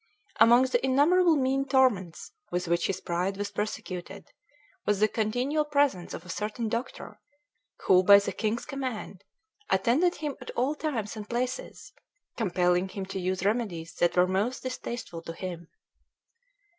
[0.39, 4.31] Among the innumerable mean torments with which his pride was persecuted
[4.83, 7.21] was the continual presence of a certain doctor,
[7.85, 9.23] who, by the king's command,
[9.69, 11.93] attended him at all times and places,
[12.35, 15.67] compelling him to use remedies that were most distasteful to him.